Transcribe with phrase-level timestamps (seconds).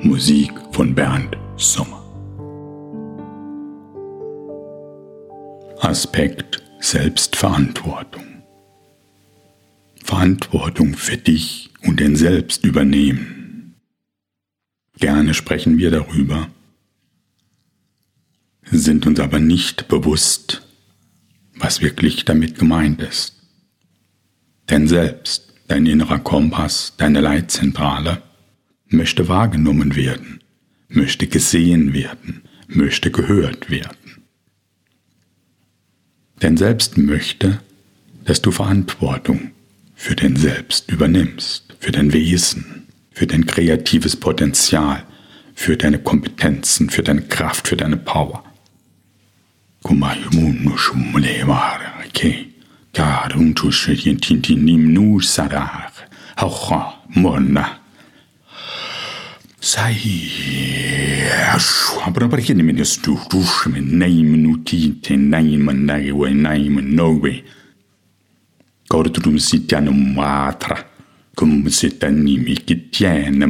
[0.00, 2.04] Musik von Bernd Sommer.
[5.80, 8.44] Aspekt Selbstverantwortung.
[10.04, 13.74] Verantwortung für dich und den Selbst übernehmen.
[14.98, 16.48] Gerne sprechen wir darüber,
[18.70, 20.62] sind uns aber nicht bewusst,
[21.56, 23.34] was wirklich damit gemeint ist.
[24.70, 28.22] Denn selbst, dein innerer Kompass, deine Leitzentrale,
[28.88, 30.40] möchte wahrgenommen werden,
[30.88, 34.22] möchte gesehen werden, möchte gehört werden.
[36.42, 37.60] Denn selbst möchte,
[38.24, 39.50] dass du Verantwortung
[39.94, 45.04] für den Selbst übernimmst, für dein Wesen, für dein kreatives Potenzial,
[45.54, 48.44] für deine Kompetenzen, für deine Kraft, für deine Power.
[49.82, 52.46] Kumayumunu shumlewara ke
[52.92, 55.92] karuntu shriyentinti nimnu sarar
[56.36, 57.77] haucha mona
[59.68, 60.00] zay
[61.52, 67.44] azo ampinampariky ny menasydrorodroso menay minoty tenay manay oanay manao hoe
[68.88, 70.76] короту мситяна матра
[71.36, 73.46] кум ситани микитяна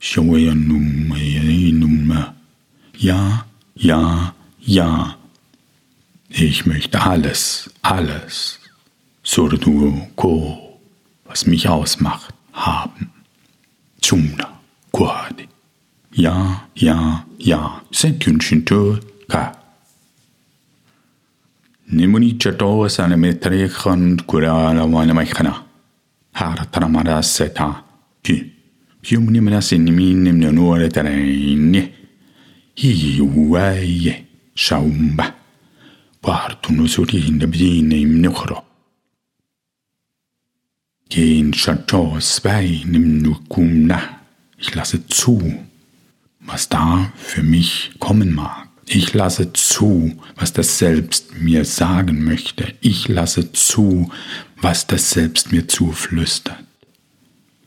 [0.00, 1.16] Shoya Numma
[1.72, 2.34] Numma
[2.96, 5.16] Ja, ja, ja.
[6.30, 8.60] Ich möchte alles, alles,
[9.22, 10.78] Surdu Ko,
[11.24, 13.10] was mich ausmacht, haben.
[14.00, 14.60] Chumna,
[14.92, 15.47] Kuadi.
[16.18, 18.18] ja, ja, ja, sen
[19.28, 19.52] ka.
[21.92, 25.54] Nemuni chato sana metre khan kura la wana mai khana.
[26.32, 27.84] Har taramara seta
[28.22, 28.36] ki.
[29.10, 31.74] Yum ni mena sin ni nim no no le tarain.
[32.76, 33.20] Hi
[33.52, 35.34] waye shaumba.
[36.20, 38.58] Bar tu no suri in de bin im khro.
[41.08, 43.98] Gehen chato spai nim nu kumna.
[44.58, 45.67] Ich lasse zu.
[46.48, 48.68] Was da für mich kommen mag.
[48.86, 52.74] Ich lasse zu, was das Selbst mir sagen möchte.
[52.80, 54.10] Ich lasse zu,
[54.56, 56.64] was das Selbst mir zuflüstert.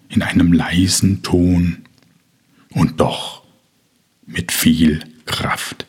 [0.09, 1.83] In einem leisen Ton
[2.71, 3.43] und doch
[4.25, 5.85] mit viel Kraft.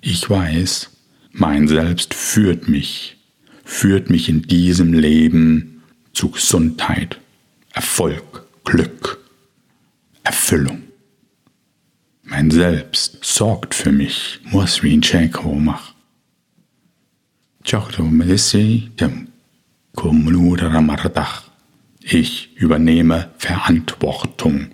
[0.00, 0.90] Ich weiß,
[1.32, 3.16] mein Selbst führt mich
[3.66, 5.75] führt mich in diesem Leben
[6.16, 7.20] zu Gesundheit,
[7.74, 9.18] Erfolg, Glück,
[10.24, 10.84] Erfüllung.
[12.22, 14.40] Mein Selbst sorgt für mich.
[14.44, 15.92] Musrin Chekomach.
[22.00, 24.68] Ich übernehme Verantwortung.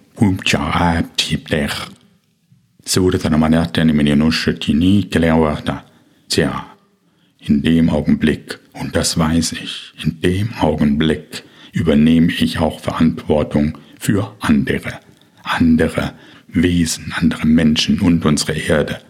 [7.41, 14.37] In dem Augenblick, und das weiß ich, in dem Augenblick übernehme ich auch Verantwortung für
[14.41, 15.01] andere,
[15.43, 16.15] andere
[16.49, 19.01] Wesen, andere Menschen und unsere Erde.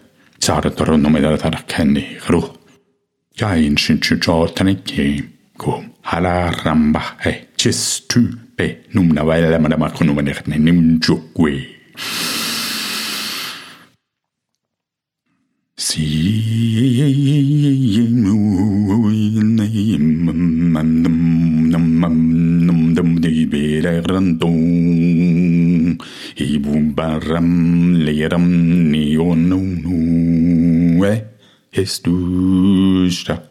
[1.67, 1.95] Kain
[24.21, 26.05] manekne nimchukwe.
[26.35, 28.47] Ibubaram leram
[28.91, 30.23] neonunu
[31.71, 33.41] estusta.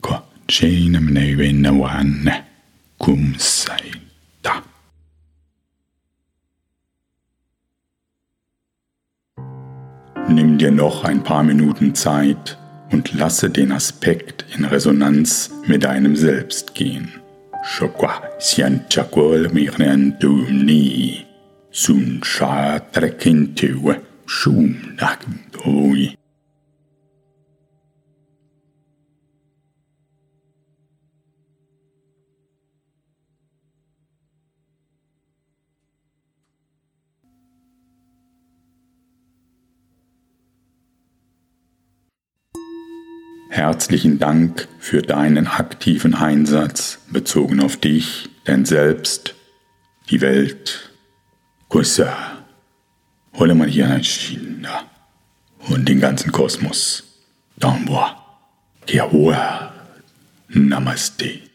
[0.00, 2.30] Ko chenam nevena wan
[2.98, 4.62] kum saita.
[10.28, 12.58] Nimm dir noch ein paar Minuten Zeit
[12.90, 17.12] und lasse den Aspekt in Resonanz mit deinem Selbst gehen.
[17.64, 21.24] Shokwa sianchakol mirantumni.
[21.70, 26.16] Suncha trekentewe shumnakdoi.
[43.48, 49.34] Herzlichen Dank für deinen aktiven Einsatz bezogen auf dich, dein Selbst,
[50.10, 50.90] die Welt.
[51.68, 52.12] Kusa,
[53.34, 54.84] hole mal hier ein China
[55.68, 57.04] und den ganzen Kosmos.
[57.56, 58.22] Damwa,
[58.86, 59.72] Kiawa,
[60.48, 61.45] Namaste.